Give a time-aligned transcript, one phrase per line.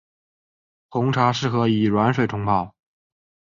[0.89, 2.73] 红茶适合以软水冲泡。